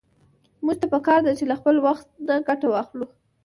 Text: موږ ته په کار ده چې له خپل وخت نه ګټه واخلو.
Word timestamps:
موږ 0.63 0.75
ته 0.81 0.87
په 0.93 0.99
کار 1.07 1.19
ده 1.25 1.31
چې 1.39 1.43
له 1.51 1.55
خپل 1.59 1.75
وخت 1.87 2.07
نه 2.27 2.35
ګټه 2.47 2.67
واخلو. 2.69 3.07